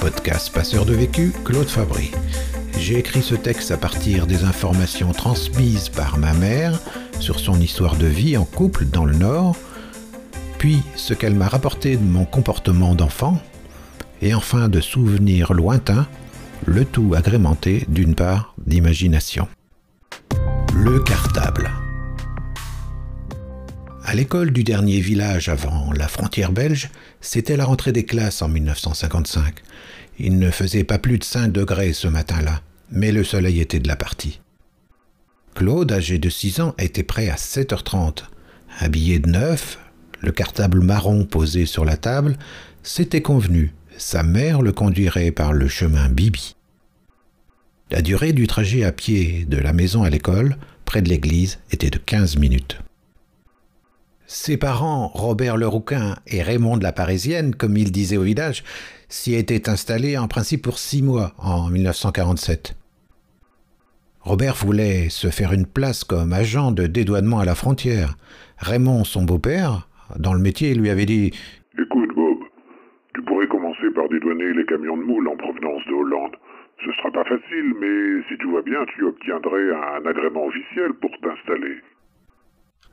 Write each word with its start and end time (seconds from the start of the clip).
Podcast 0.00 0.52
Passeur 0.52 0.84
de 0.84 0.94
vécu, 0.94 1.32
Claude 1.44 1.68
Fabry. 1.68 2.10
J'ai 2.78 2.98
écrit 2.98 3.22
ce 3.22 3.34
texte 3.34 3.70
à 3.70 3.76
partir 3.76 4.26
des 4.26 4.44
informations 4.44 5.12
transmises 5.12 5.88
par 5.88 6.18
ma 6.18 6.32
mère 6.34 6.78
sur 7.20 7.40
son 7.40 7.60
histoire 7.60 7.96
de 7.96 8.06
vie 8.06 8.36
en 8.36 8.44
couple 8.44 8.84
dans 8.84 9.04
le 9.04 9.16
Nord, 9.16 9.56
puis 10.58 10.82
ce 10.94 11.14
qu'elle 11.14 11.34
m'a 11.34 11.48
rapporté 11.48 11.96
de 11.96 12.04
mon 12.04 12.24
comportement 12.24 12.94
d'enfant, 12.94 13.40
et 14.22 14.34
enfin 14.34 14.68
de 14.68 14.80
souvenirs 14.80 15.52
lointains, 15.52 16.06
le 16.66 16.84
tout 16.84 17.14
agrémenté 17.16 17.84
d'une 17.88 18.14
part 18.14 18.54
d'imagination. 18.58 19.48
Le 20.74 21.00
cartable. 21.00 21.70
À 24.08 24.14
l'école 24.14 24.52
du 24.52 24.64
dernier 24.64 25.00
village 25.00 25.50
avant 25.50 25.92
la 25.92 26.08
frontière 26.08 26.50
belge, 26.50 26.88
c'était 27.20 27.58
la 27.58 27.66
rentrée 27.66 27.92
des 27.92 28.06
classes 28.06 28.40
en 28.40 28.48
1955. 28.48 29.56
Il 30.18 30.38
ne 30.38 30.50
faisait 30.50 30.82
pas 30.82 30.98
plus 30.98 31.18
de 31.18 31.24
5 31.24 31.52
degrés 31.52 31.92
ce 31.92 32.08
matin-là, 32.08 32.62
mais 32.90 33.12
le 33.12 33.22
soleil 33.22 33.60
était 33.60 33.80
de 33.80 33.86
la 33.86 33.96
partie. 33.96 34.40
Claude, 35.54 35.92
âgé 35.92 36.18
de 36.18 36.30
6 36.30 36.60
ans, 36.60 36.74
était 36.78 37.02
prêt 37.02 37.28
à 37.28 37.34
7h30. 37.34 38.22
Habillé 38.78 39.18
de 39.18 39.28
neuf, 39.28 39.78
le 40.22 40.32
cartable 40.32 40.80
marron 40.80 41.26
posé 41.26 41.66
sur 41.66 41.84
la 41.84 41.98
table, 41.98 42.38
c'était 42.82 43.20
convenu. 43.20 43.74
Sa 43.98 44.22
mère 44.22 44.62
le 44.62 44.72
conduirait 44.72 45.32
par 45.32 45.52
le 45.52 45.68
chemin 45.68 46.08
Bibi. 46.08 46.56
La 47.90 48.00
durée 48.00 48.32
du 48.32 48.46
trajet 48.46 48.84
à 48.84 48.92
pied 48.92 49.44
de 49.44 49.58
la 49.58 49.74
maison 49.74 50.02
à 50.02 50.08
l'école, 50.08 50.56
près 50.86 51.02
de 51.02 51.10
l'église, 51.10 51.58
était 51.70 51.90
de 51.90 51.98
15 51.98 52.38
minutes. 52.38 52.78
Ses 54.30 54.58
parents, 54.58 55.08
Robert 55.14 55.56
le 55.56 55.66
Rouquin 55.66 56.16
et 56.26 56.42
Raymond 56.42 56.76
de 56.76 56.82
la 56.82 56.92
Parisienne, 56.92 57.54
comme 57.54 57.78
il 57.78 57.90
disait 57.90 58.18
au 58.18 58.22
village, 58.22 58.62
s'y 59.08 59.34
étaient 59.34 59.70
installés 59.70 60.18
en 60.18 60.28
principe 60.28 60.64
pour 60.64 60.78
six 60.78 61.02
mois 61.02 61.32
en 61.38 61.70
1947. 61.70 62.76
Robert 64.20 64.54
voulait 64.54 65.08
se 65.08 65.28
faire 65.28 65.54
une 65.54 65.64
place 65.64 66.04
comme 66.04 66.34
agent 66.34 66.72
de 66.72 66.86
dédouanement 66.86 67.40
à 67.40 67.46
la 67.46 67.54
frontière. 67.54 68.16
Raymond, 68.58 69.04
son 69.04 69.22
beau-père, 69.22 69.88
dans 70.18 70.34
le 70.34 70.40
métier, 70.40 70.74
lui 70.74 70.90
avait 70.90 71.06
dit 71.06 71.32
Écoute, 71.80 72.14
Bob, 72.14 72.38
tu 73.14 73.22
pourrais 73.22 73.48
commencer 73.48 73.88
par 73.94 74.10
dédouaner 74.10 74.52
les 74.52 74.66
camions 74.66 74.98
de 74.98 75.04
moules 75.04 75.28
en 75.28 75.36
provenance 75.38 75.86
de 75.88 75.94
Hollande. 75.94 76.36
Ce 76.84 76.92
sera 76.92 77.10
pas 77.12 77.24
facile, 77.24 77.72
mais 77.80 78.22
si 78.28 78.36
tout 78.36 78.52
va 78.52 78.60
bien, 78.60 78.84
tu 78.94 79.04
obtiendrais 79.04 79.72
un 79.72 80.04
agrément 80.04 80.44
officiel 80.44 80.92
pour 81.00 81.12
t'installer. 81.22 81.80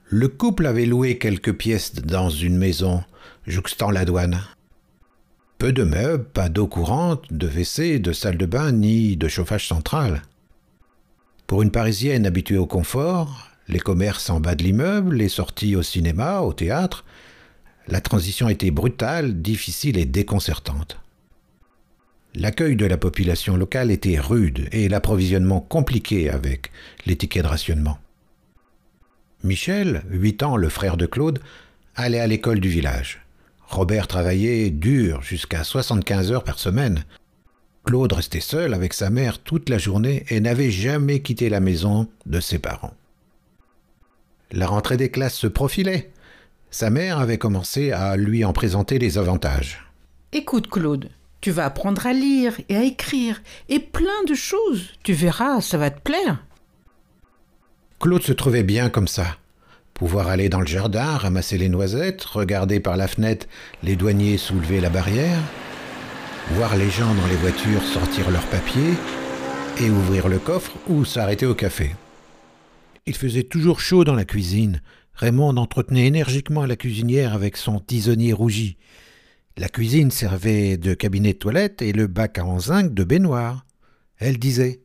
Le 0.07 0.27
couple 0.27 0.67
avait 0.67 0.85
loué 0.85 1.17
quelques 1.17 1.53
pièces 1.53 1.95
dans 1.95 2.29
une 2.29 2.57
maison, 2.57 3.03
jouxtant 3.47 3.89
la 3.89 4.05
douane. 4.05 4.39
Peu 5.57 5.73
de 5.73 5.83
meubles, 5.83 6.25
pas 6.25 6.47
d'eau 6.47 6.67
courante, 6.67 7.33
de 7.33 7.47
WC, 7.47 7.97
de 7.97 8.13
salle 8.13 8.37
de 8.37 8.45
bain, 8.45 8.71
ni 8.71 9.17
de 9.17 9.27
chauffage 9.27 9.67
central. 9.67 10.21
Pour 11.47 11.63
une 11.63 11.71
Parisienne 11.71 12.27
habituée 12.27 12.59
au 12.59 12.67
confort, 12.67 13.49
les 13.67 13.79
commerces 13.79 14.29
en 14.29 14.39
bas 14.39 14.53
de 14.53 14.63
l'immeuble, 14.63 15.15
les 15.15 15.29
sorties 15.29 15.75
au 15.75 15.81
cinéma, 15.81 16.41
au 16.41 16.53
théâtre, 16.53 17.03
la 17.87 17.99
transition 17.99 18.47
était 18.47 18.71
brutale, 18.71 19.41
difficile 19.41 19.97
et 19.97 20.05
déconcertante. 20.05 20.99
L'accueil 22.35 22.75
de 22.75 22.85
la 22.85 22.97
population 22.97 23.57
locale 23.57 23.89
était 23.89 24.19
rude 24.19 24.67
et 24.71 24.87
l'approvisionnement 24.87 25.61
compliqué 25.61 26.29
avec 26.29 26.69
les 27.07 27.15
tickets 27.15 27.43
de 27.43 27.47
rationnement. 27.47 27.97
Michel, 29.45 30.03
huit 30.09 30.43
ans, 30.43 30.57
le 30.57 30.69
frère 30.69 30.97
de 30.97 31.05
Claude, 31.05 31.39
allait 31.95 32.19
à 32.19 32.27
l'école 32.27 32.59
du 32.59 32.67
village. 32.67 33.21
Robert 33.67 34.07
travaillait 34.07 34.71
dur 34.71 35.21
jusqu'à 35.21 35.63
75 35.63 36.31
heures 36.31 36.43
par 36.43 36.59
semaine. 36.59 37.05
Claude 37.85 38.13
restait 38.13 38.39
seul 38.39 38.73
avec 38.73 38.93
sa 38.93 39.09
mère 39.09 39.39
toute 39.39 39.69
la 39.69 39.77
journée 39.77 40.25
et 40.29 40.39
n'avait 40.39 40.71
jamais 40.71 41.21
quitté 41.21 41.49
la 41.49 41.59
maison 41.59 42.09
de 42.25 42.39
ses 42.39 42.59
parents. 42.59 42.95
La 44.51 44.67
rentrée 44.67 44.97
des 44.97 45.09
classes 45.09 45.35
se 45.35 45.47
profilait. 45.47 46.11
Sa 46.71 46.89
mère 46.89 47.19
avait 47.19 47.37
commencé 47.37 47.91
à 47.91 48.17
lui 48.17 48.43
en 48.43 48.53
présenter 48.53 48.99
les 48.99 49.17
avantages. 49.17 49.85
Écoute, 50.31 50.69
Claude, 50.69 51.09
tu 51.41 51.51
vas 51.51 51.65
apprendre 51.65 52.07
à 52.07 52.13
lire 52.13 52.59
et 52.69 52.75
à 52.75 52.83
écrire, 52.83 53.41
et 53.69 53.79
plein 53.79 54.23
de 54.27 54.33
choses. 54.33 54.89
Tu 55.03 55.13
verras, 55.13 55.61
ça 55.61 55.77
va 55.77 55.91
te 55.91 56.01
plaire. 56.01 56.43
Claude 57.99 58.23
se 58.23 58.33
trouvait 58.33 58.63
bien 58.63 58.89
comme 58.89 59.07
ça. 59.07 59.37
Pouvoir 59.93 60.27
aller 60.27 60.49
dans 60.49 60.59
le 60.59 60.67
jardin, 60.67 61.17
ramasser 61.17 61.57
les 61.57 61.69
noisettes, 61.69 62.23
regarder 62.23 62.79
par 62.79 62.97
la 62.97 63.07
fenêtre 63.07 63.47
les 63.83 63.95
douaniers 63.95 64.37
soulever 64.37 64.81
la 64.81 64.89
barrière, 64.89 65.39
voir 66.51 66.75
les 66.75 66.89
gens 66.89 67.13
dans 67.15 67.27
les 67.27 67.35
voitures 67.37 67.81
sortir 67.81 68.29
leurs 68.29 68.45
papiers 68.47 68.93
et 69.79 69.89
ouvrir 69.89 70.27
le 70.27 70.39
coffre 70.39 70.73
ou 70.87 71.05
s'arrêter 71.05 71.45
au 71.45 71.55
café. 71.55 71.95
Il 73.05 73.15
faisait 73.15 73.43
toujours 73.43 73.79
chaud 73.79 74.03
dans 74.03 74.15
la 74.15 74.25
cuisine. 74.25 74.81
Raymond 75.13 75.55
entretenait 75.57 76.07
énergiquement 76.07 76.65
la 76.65 76.75
cuisinière 76.75 77.33
avec 77.33 77.55
son 77.55 77.79
tisonnier 77.79 78.33
rougi. 78.33 78.77
La 79.57 79.69
cuisine 79.69 80.11
servait 80.11 80.75
de 80.75 80.93
cabinet 80.93 81.33
de 81.33 81.37
toilette 81.37 81.81
et 81.81 81.93
le 81.93 82.07
bac 82.07 82.37
à 82.39 82.59
zinc 82.59 82.93
de 82.93 83.03
baignoire. 83.05 83.65
Elle 84.17 84.37
disait 84.37 84.81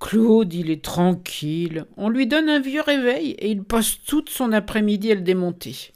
Claude, 0.00 0.52
il 0.52 0.70
est 0.70 0.84
tranquille. 0.84 1.86
On 1.96 2.08
lui 2.08 2.26
donne 2.26 2.48
un 2.48 2.60
vieux 2.60 2.82
réveil 2.82 3.30
et 3.32 3.50
il 3.50 3.62
passe 3.62 3.98
toute 4.06 4.28
son 4.28 4.52
après-midi 4.52 5.12
à 5.12 5.14
le 5.14 5.20
démonter. 5.20 5.92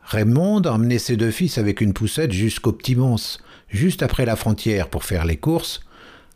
Raymond 0.00 0.62
emmenait 0.66 0.98
ses 0.98 1.16
deux 1.16 1.30
fils 1.30 1.58
avec 1.58 1.80
une 1.80 1.92
poussette 1.92 2.32
jusqu'au 2.32 2.72
Petit 2.72 2.94
Mons, 2.94 3.38
juste 3.68 4.02
après 4.02 4.24
la 4.24 4.36
frontière 4.36 4.88
pour 4.88 5.04
faire 5.04 5.24
les 5.24 5.36
courses, 5.36 5.80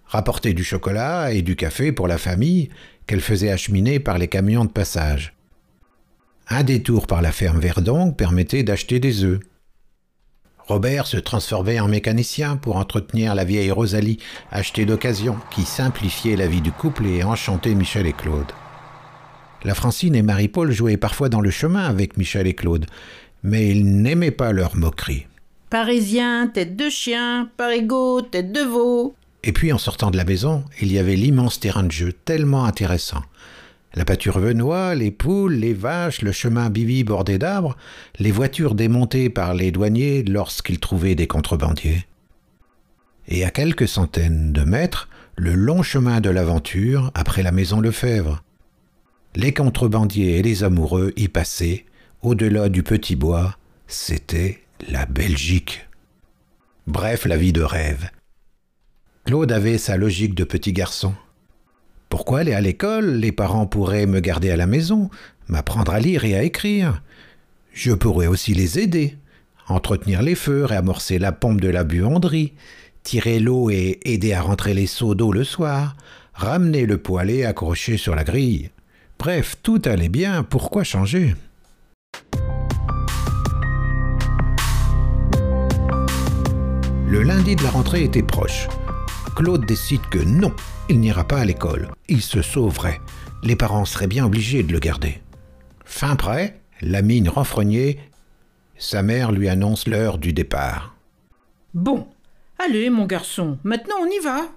rapporter 0.06 0.54
du 0.54 0.64
chocolat 0.64 1.32
et 1.32 1.42
du 1.42 1.54
café 1.54 1.92
pour 1.92 2.08
la 2.08 2.18
famille 2.18 2.68
qu'elle 3.06 3.20
faisait 3.20 3.50
acheminer 3.50 4.00
par 4.00 4.18
les 4.18 4.28
camions 4.28 4.64
de 4.64 4.70
passage. 4.70 5.34
Un 6.48 6.64
détour 6.64 7.06
par 7.06 7.22
la 7.22 7.30
ferme 7.30 7.60
Verdon 7.60 8.12
permettait 8.12 8.64
d'acheter 8.64 8.98
des 8.98 9.22
œufs. 9.22 9.40
Robert 10.70 11.08
se 11.08 11.16
transformait 11.16 11.80
en 11.80 11.88
mécanicien 11.88 12.56
pour 12.56 12.76
entretenir 12.76 13.34
la 13.34 13.42
vieille 13.42 13.72
Rosalie, 13.72 14.18
achetée 14.52 14.86
d'occasion, 14.86 15.36
qui 15.50 15.62
simplifiait 15.62 16.36
la 16.36 16.46
vie 16.46 16.60
du 16.60 16.70
couple 16.70 17.06
et 17.06 17.24
enchantait 17.24 17.74
Michel 17.74 18.06
et 18.06 18.12
Claude. 18.12 18.52
La 19.64 19.74
Francine 19.74 20.14
et 20.14 20.22
Marie-Paul 20.22 20.70
jouaient 20.70 20.96
parfois 20.96 21.28
dans 21.28 21.40
le 21.40 21.50
chemin 21.50 21.82
avec 21.86 22.16
Michel 22.16 22.46
et 22.46 22.54
Claude, 22.54 22.86
mais 23.42 23.68
ils 23.68 23.84
n'aimaient 23.84 24.30
pas 24.30 24.52
leur 24.52 24.76
moquerie. 24.76 25.26
Parisien, 25.70 26.46
tête 26.46 26.76
de 26.76 26.88
chien, 26.88 27.50
parigot, 27.56 28.22
tête 28.22 28.52
de 28.52 28.62
veau. 28.62 29.16
Et 29.42 29.50
puis 29.50 29.72
en 29.72 29.78
sortant 29.78 30.12
de 30.12 30.16
la 30.16 30.24
maison, 30.24 30.62
il 30.80 30.92
y 30.92 31.00
avait 31.00 31.16
l'immense 31.16 31.58
terrain 31.58 31.82
de 31.82 31.90
jeu 31.90 32.12
tellement 32.12 32.64
intéressant. 32.64 33.22
La 33.94 34.04
pâture 34.04 34.38
venois, 34.38 34.94
les 34.94 35.10
poules, 35.10 35.54
les 35.54 35.74
vaches, 35.74 36.22
le 36.22 36.30
chemin 36.30 36.70
bibi 36.70 37.02
bordé 37.02 37.38
d'arbres, 37.38 37.76
les 38.18 38.30
voitures 38.30 38.74
démontées 38.74 39.30
par 39.30 39.54
les 39.54 39.72
douaniers 39.72 40.22
lorsqu'ils 40.22 40.78
trouvaient 40.78 41.16
des 41.16 41.26
contrebandiers. 41.26 42.06
Et 43.26 43.44
à 43.44 43.50
quelques 43.50 43.88
centaines 43.88 44.52
de 44.52 44.62
mètres, 44.62 45.08
le 45.36 45.54
long 45.54 45.82
chemin 45.82 46.20
de 46.20 46.30
l'aventure 46.30 47.10
après 47.14 47.42
la 47.42 47.52
maison 47.52 47.80
Lefebvre. 47.80 48.42
Les 49.34 49.54
contrebandiers 49.54 50.38
et 50.38 50.42
les 50.42 50.64
amoureux 50.64 51.12
y 51.16 51.28
passaient, 51.28 51.86
au-delà 52.22 52.68
du 52.68 52.82
petit 52.82 53.16
bois, 53.16 53.56
c'était 53.86 54.60
la 54.88 55.06
Belgique. 55.06 55.88
Bref, 56.86 57.24
la 57.24 57.36
vie 57.36 57.52
de 57.52 57.62
rêve. 57.62 58.10
Claude 59.24 59.52
avait 59.52 59.78
sa 59.78 59.96
logique 59.96 60.34
de 60.34 60.44
petit 60.44 60.72
garçon. 60.72 61.14
Pourquoi 62.10 62.40
aller 62.40 62.52
à 62.52 62.60
l'école? 62.60 63.14
Les 63.14 63.30
parents 63.30 63.66
pourraient 63.66 64.06
me 64.06 64.18
garder 64.18 64.50
à 64.50 64.56
la 64.56 64.66
maison, 64.66 65.10
m'apprendre 65.46 65.92
à 65.92 66.00
lire 66.00 66.24
et 66.24 66.34
à 66.36 66.42
écrire. 66.42 67.02
Je 67.72 67.92
pourrais 67.92 68.26
aussi 68.26 68.52
les 68.52 68.80
aider, 68.80 69.16
entretenir 69.68 70.20
les 70.20 70.34
feux, 70.34 70.64
réamorcer 70.64 71.20
la 71.20 71.30
pompe 71.30 71.60
de 71.60 71.68
la 71.68 71.84
buanderie, 71.84 72.52
tirer 73.04 73.38
l'eau 73.38 73.70
et 73.70 74.00
aider 74.04 74.32
à 74.32 74.42
rentrer 74.42 74.74
les 74.74 74.88
seaux 74.88 75.14
d'eau 75.14 75.30
le 75.30 75.44
soir, 75.44 75.96
ramener 76.34 76.84
le 76.84 76.98
poêlé 76.98 77.44
accroché 77.44 77.96
sur 77.96 78.16
la 78.16 78.24
grille. 78.24 78.70
Bref, 79.16 79.54
tout 79.62 79.80
allait 79.84 80.08
bien, 80.08 80.42
pourquoi 80.42 80.82
changer? 80.82 81.36
Le 87.06 87.22
lundi 87.22 87.54
de 87.54 87.62
la 87.62 87.70
rentrée 87.70 88.02
était 88.02 88.24
proche. 88.24 88.66
Claude 89.36 89.64
décide 89.64 90.02
que 90.10 90.18
non, 90.18 90.52
il 90.90 90.98
n'ira 90.98 91.22
pas 91.22 91.38
à 91.38 91.44
l'école. 91.44 91.88
Il 92.08 92.20
se 92.20 92.42
sauverait. 92.42 93.00
Les 93.44 93.54
parents 93.54 93.84
seraient 93.84 94.08
bien 94.08 94.26
obligés 94.26 94.64
de 94.64 94.72
le 94.72 94.80
garder. 94.80 95.22
Fin 95.84 96.16
prêt, 96.16 96.60
la 96.80 97.00
mine 97.00 97.28
renfrognée, 97.28 98.00
sa 98.76 99.02
mère 99.02 99.30
lui 99.30 99.48
annonce 99.48 99.86
l'heure 99.86 100.18
du 100.18 100.32
départ. 100.32 100.96
Bon, 101.74 102.08
allez, 102.58 102.90
mon 102.90 103.06
garçon, 103.06 103.56
maintenant 103.62 103.94
on 104.00 104.06
y 104.06 104.18
va. 104.18 104.48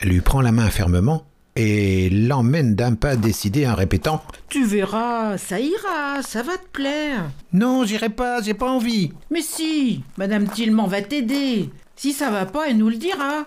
Elle 0.00 0.10
lui 0.10 0.20
prend 0.20 0.42
la 0.42 0.52
main 0.52 0.68
fermement 0.68 1.24
et 1.56 2.10
l'emmène 2.10 2.74
d'un 2.74 2.94
pas 2.94 3.16
décidé 3.16 3.66
en 3.66 3.74
répétant 3.74 4.22
Tu 4.50 4.66
verras, 4.66 5.38
ça 5.38 5.60
ira, 5.60 6.22
ça 6.22 6.42
va 6.42 6.58
te 6.58 6.68
plaire. 6.72 7.30
Non, 7.54 7.86
j'irai 7.86 8.10
pas, 8.10 8.42
j'ai 8.42 8.54
pas 8.54 8.70
envie. 8.70 9.12
Mais 9.30 9.42
si, 9.42 10.04
Madame 10.18 10.46
Tillman 10.46 10.86
va 10.86 11.00
t'aider. 11.00 11.70
Si 11.96 12.12
ça 12.12 12.30
va 12.30 12.44
pas, 12.44 12.68
elle 12.68 12.76
nous 12.76 12.90
le 12.90 12.96
dira. 12.96 13.46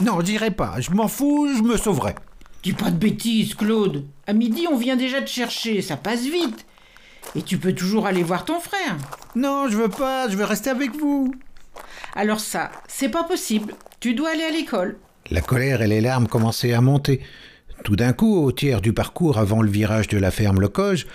Non, 0.00 0.20
j'irai 0.22 0.50
pas. 0.50 0.80
Je 0.80 0.90
m'en 0.90 1.08
fous, 1.08 1.48
je 1.56 1.62
me 1.62 1.76
sauverai. 1.76 2.14
Dis 2.62 2.72
pas 2.72 2.90
de 2.90 2.96
bêtises, 2.96 3.54
Claude. 3.54 4.04
À 4.26 4.32
midi, 4.32 4.66
on 4.70 4.76
vient 4.76 4.96
déjà 4.96 5.22
te 5.22 5.28
chercher, 5.28 5.82
ça 5.82 5.96
passe 5.96 6.24
vite. 6.24 6.66
Et 7.34 7.42
tu 7.42 7.58
peux 7.58 7.72
toujours 7.72 8.06
aller 8.06 8.22
voir 8.22 8.44
ton 8.44 8.60
frère. 8.60 8.96
Non, 9.34 9.68
je 9.68 9.76
veux 9.76 9.88
pas, 9.88 10.28
je 10.28 10.36
veux 10.36 10.44
rester 10.44 10.70
avec 10.70 10.96
vous. 10.96 11.32
Alors 12.14 12.40
ça, 12.40 12.70
c'est 12.88 13.08
pas 13.08 13.24
possible. 13.24 13.74
Tu 14.00 14.14
dois 14.14 14.30
aller 14.30 14.44
à 14.44 14.50
l'école. 14.50 14.98
La 15.30 15.40
colère 15.40 15.82
et 15.82 15.86
les 15.86 16.00
larmes 16.00 16.28
commençaient 16.28 16.72
à 16.72 16.80
monter. 16.80 17.20
Tout 17.84 17.96
d'un 17.96 18.12
coup, 18.12 18.42
au 18.42 18.52
tiers 18.52 18.80
du 18.80 18.92
parcours 18.92 19.38
avant 19.38 19.62
le 19.62 19.70
virage 19.70 20.08
de 20.08 20.18
la 20.18 20.30
ferme 20.30 20.60
Locoge, 20.60 21.06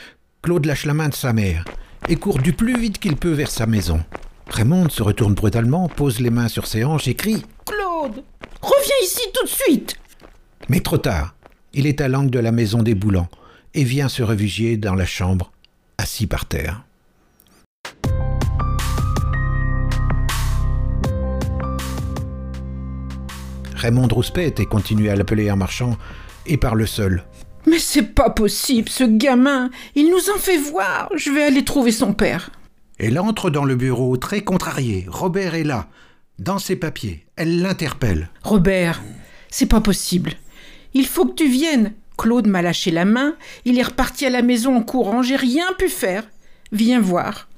Claude 0.42 0.66
lâche 0.66 0.86
la 0.86 0.94
main 0.94 1.10
de 1.10 1.14
sa 1.14 1.34
mère 1.34 1.66
et 2.08 2.16
court 2.16 2.40
du 2.40 2.54
plus 2.54 2.78
vite 2.78 2.98
qu'il 2.98 3.16
peut 3.16 3.32
vers 3.32 3.52
sa 3.52 3.66
maison. 3.66 4.04
Raymond 4.48 4.90
se 4.90 5.04
retourne 5.04 5.34
brutalement, 5.34 5.88
pose 5.88 6.20
les 6.20 6.30
mains 6.30 6.48
sur 6.48 6.68
ses 6.68 6.84
hanches 6.84 7.08
et 7.08 7.16
crie 7.16 7.46
Claude, 7.66 8.24
reviens 8.62 8.96
ici 9.04 9.22
tout 9.34 9.44
de 9.44 9.50
suite. 9.50 9.98
Mais 10.70 10.80
trop 10.80 10.98
tard. 10.98 11.36
Il 11.74 11.88
est 11.88 12.02
à 12.02 12.08
l'angle 12.08 12.32
de 12.32 12.40
la 12.40 12.52
maison 12.52 12.84
des 12.84 12.96
Boulans 12.96 13.30
et 13.74 13.84
vient 13.84 14.10
se 14.10 14.24
réfugier 14.24 14.76
dans 14.78 14.96
la 14.96 15.06
chambre, 15.06 15.52
assis 15.98 16.28
par 16.28 16.46
terre. 16.46 16.84
Raymond 23.76 24.10
rouspète 24.10 24.60
et 24.60 24.66
continue 24.66 25.10
à 25.10 25.16
l'appeler 25.16 25.50
en 25.50 25.58
marchant 25.58 25.98
et 26.46 26.58
parle 26.58 26.86
seul. 26.86 27.24
Mais 27.66 27.80
c'est 27.80 28.14
pas 28.14 28.30
possible, 28.30 28.90
ce 28.90 29.04
gamin. 29.04 29.70
Il 29.96 30.10
nous 30.10 30.30
en 30.36 30.38
fait 30.38 30.58
voir. 30.58 31.10
Je 31.16 31.32
vais 31.32 31.44
aller 31.44 31.64
trouver 31.64 31.92
son 31.92 32.14
père. 32.14 32.52
Elle 33.00 33.18
entre 33.18 33.50
dans 33.50 33.66
le 33.66 33.76
bureau 33.76 34.18
très 34.18 34.42
contrariée. 34.42 35.06
Robert 35.08 35.56
est 35.56 35.64
là, 35.64 35.88
dans 36.38 36.60
ses 36.60 36.76
papiers. 36.76 37.26
Elle 37.42 37.64
l'interpelle. 37.64 38.30
Robert, 38.44 39.02
c'est 39.50 39.66
pas 39.66 39.82
possible. 39.82 40.34
Il 40.94 41.08
faut 41.08 41.26
que 41.26 41.34
tu 41.34 41.50
viennes. 41.50 41.94
Claude 42.16 42.46
m'a 42.46 42.62
lâché 42.62 42.92
la 42.92 43.04
main. 43.04 43.34
Il 43.66 43.80
est 43.80 43.82
reparti 43.82 44.28
à 44.28 44.30
la 44.30 44.44
maison 44.44 44.76
en 44.76 44.84
courant. 44.84 45.24
J'ai 45.24 45.38
rien 45.38 45.66
pu 45.80 45.90
faire. 45.90 46.24
Viens 46.72 47.02
voir. 47.02 47.50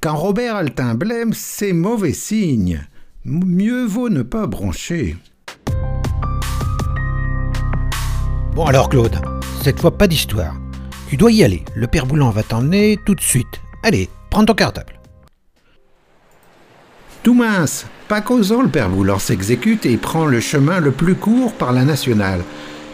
Quand 0.00 0.16
Robert 0.16 0.56
a 0.56 0.62
le 0.62 0.70
teint 0.70 0.94
blême, 0.94 1.34
c'est 1.34 1.74
mauvais 1.74 2.14
signe. 2.14 2.80
Mieux 3.26 3.84
vaut 3.84 4.08
ne 4.08 4.22
pas 4.22 4.46
broncher. 4.46 5.18
Bon 8.54 8.64
alors 8.64 8.88
Claude, 8.88 9.20
cette 9.62 9.80
fois 9.80 9.98
pas 9.98 10.06
d'histoire. 10.06 10.54
Tu 11.10 11.18
dois 11.18 11.30
y 11.30 11.44
aller. 11.44 11.62
Le 11.74 11.88
père 11.88 12.06
Boulan 12.06 12.30
va 12.30 12.42
t'emmener 12.42 12.98
tout 13.04 13.14
de 13.14 13.20
suite. 13.20 13.60
Allez, 13.82 14.08
prends 14.30 14.46
ton 14.46 14.54
cartable. 14.54 14.98
Tout 17.22 17.34
mince, 17.34 17.86
pas 18.14 18.20
causant, 18.20 18.62
le 18.62 18.68
père 18.68 18.90
Boulan 18.90 19.18
s'exécute 19.18 19.86
et 19.86 19.96
prend 19.96 20.24
le 20.24 20.38
chemin 20.38 20.78
le 20.78 20.92
plus 20.92 21.16
court 21.16 21.52
par 21.52 21.72
la 21.72 21.84
nationale. 21.84 22.44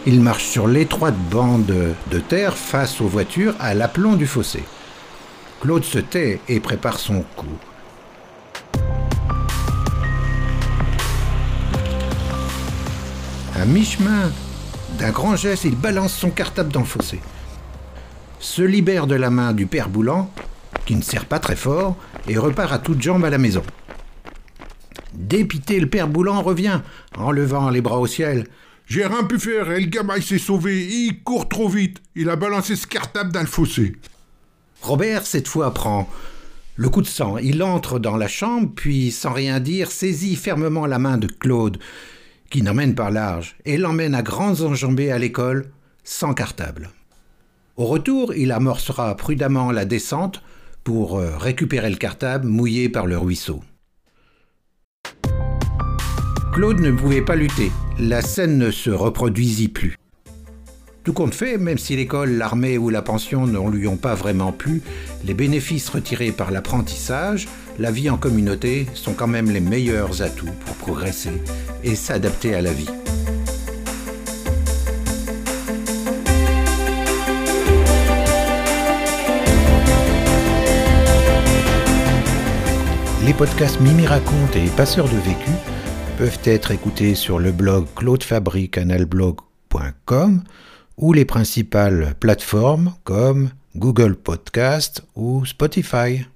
Il 0.07 0.19
marche 0.19 0.45
sur 0.45 0.67
l'étroite 0.67 1.13
bande 1.29 1.71
de 2.09 2.19
terre 2.19 2.57
face 2.57 2.99
aux 3.01 3.07
voitures 3.07 3.53
à 3.59 3.75
l'aplomb 3.75 4.15
du 4.15 4.25
fossé. 4.25 4.63
Claude 5.61 5.83
se 5.83 5.99
tait 5.99 6.39
et 6.49 6.59
prépare 6.59 6.97
son 6.97 7.23
coup. 7.35 7.45
À 13.55 13.65
mi-chemin, 13.67 14.31
d'un 14.97 15.11
grand 15.11 15.35
geste, 15.35 15.65
il 15.65 15.75
balance 15.75 16.13
son 16.13 16.31
cartable 16.31 16.71
dans 16.71 16.79
le 16.79 16.87
fossé. 16.87 17.19
Se 18.39 18.63
libère 18.63 19.05
de 19.05 19.13
la 19.13 19.29
main 19.29 19.53
du 19.53 19.67
père 19.67 19.87
Boulan, 19.87 20.31
qui 20.87 20.95
ne 20.95 21.03
serre 21.03 21.25
pas 21.25 21.37
très 21.37 21.55
fort, 21.55 21.95
et 22.27 22.39
repart 22.39 22.73
à 22.73 22.79
toutes 22.79 23.03
jambes 23.03 23.23
à 23.23 23.29
la 23.29 23.37
maison. 23.37 23.61
Dépité, 25.13 25.79
le 25.79 25.89
père 25.89 26.07
Boulan 26.07 26.41
revient, 26.41 26.81
en 27.17 27.31
levant 27.31 27.69
les 27.69 27.81
bras 27.81 27.99
au 27.99 28.07
ciel. 28.07 28.47
J'ai 28.87 29.05
rien 29.05 29.23
pu 29.23 29.39
faire 29.39 29.71
et 29.71 29.79
le 29.79 29.87
gamin 29.87 30.19
s'est 30.19 30.37
sauvé. 30.37 30.85
Il 30.85 31.23
court 31.23 31.47
trop 31.47 31.69
vite. 31.69 32.01
Il 32.15 32.29
a 32.29 32.35
balancé 32.35 32.75
ce 32.75 32.87
cartable 32.87 33.31
dans 33.31 33.41
le 33.41 33.45
fossé. 33.45 33.95
Robert, 34.81 35.25
cette 35.25 35.47
fois, 35.47 35.73
prend 35.73 36.09
le 36.75 36.89
coup 36.89 37.01
de 37.01 37.07
sang. 37.07 37.37
Il 37.37 37.61
entre 37.63 37.99
dans 37.99 38.17
la 38.17 38.27
chambre, 38.27 38.69
puis, 38.75 39.11
sans 39.11 39.31
rien 39.31 39.59
dire, 39.59 39.91
saisit 39.91 40.35
fermement 40.35 40.85
la 40.85 40.99
main 40.99 41.17
de 41.17 41.27
Claude, 41.27 41.77
qui 42.49 42.63
n'emmène 42.63 42.95
pas 42.95 43.11
large, 43.11 43.55
et 43.65 43.77
l'emmène 43.77 44.15
à 44.15 44.23
grandes 44.23 44.61
enjambées 44.61 45.11
à 45.11 45.19
l'école, 45.19 45.71
sans 46.03 46.33
cartable. 46.33 46.89
Au 47.77 47.85
retour, 47.85 48.33
il 48.33 48.51
amorcera 48.51 49.15
prudemment 49.15 49.71
la 49.71 49.85
descente 49.85 50.41
pour 50.83 51.17
euh, 51.17 51.37
récupérer 51.37 51.89
le 51.89 51.95
cartable 51.95 52.47
mouillé 52.47 52.89
par 52.89 53.05
le 53.05 53.17
ruisseau. 53.17 53.63
Claude 56.51 56.81
ne 56.81 56.91
pouvait 56.91 57.21
pas 57.21 57.37
lutter. 57.37 57.71
La 57.97 58.21
scène 58.21 58.57
ne 58.57 58.71
se 58.71 58.89
reproduisit 58.89 59.69
plus. 59.69 59.97
Tout 61.05 61.13
compte 61.13 61.33
fait, 61.33 61.57
même 61.57 61.77
si 61.77 61.95
l'école, 61.95 62.31
l'armée 62.31 62.77
ou 62.77 62.89
la 62.89 63.01
pension 63.01 63.47
ne 63.47 63.69
lui 63.69 63.87
ont 63.87 63.95
pas 63.95 64.15
vraiment 64.15 64.51
plu, 64.51 64.81
les 65.25 65.33
bénéfices 65.33 65.87
retirés 65.87 66.33
par 66.33 66.51
l'apprentissage, 66.51 67.47
la 67.79 67.89
vie 67.89 68.09
en 68.09 68.17
communauté 68.17 68.85
sont 68.93 69.13
quand 69.13 69.27
même 69.27 69.49
les 69.49 69.61
meilleurs 69.61 70.21
atouts 70.21 70.51
pour 70.65 70.75
progresser 70.75 71.31
et 71.85 71.95
s'adapter 71.95 72.53
à 72.53 72.61
la 72.61 72.73
vie. 72.73 72.89
Les 83.25 83.33
podcasts 83.33 83.79
Mimi 83.79 84.05
raconte 84.05 84.57
et 84.57 84.67
Passeurs 84.75 85.07
de 85.07 85.17
vécu 85.17 85.51
peuvent 86.21 86.39
être 86.43 86.69
écoutés 86.69 87.15
sur 87.15 87.39
le 87.39 87.51
blog 87.51 87.87
claudefabricanalblog.com 87.95 90.43
ou 90.97 91.13
les 91.13 91.25
principales 91.25 92.13
plateformes 92.19 92.93
comme 93.03 93.49
Google 93.75 94.15
Podcast 94.15 95.03
ou 95.15 95.43
Spotify. 95.47 96.27